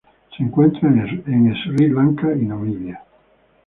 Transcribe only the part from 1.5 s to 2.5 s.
Sri Lanka y